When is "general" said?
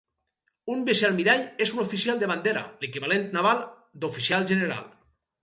4.55-4.91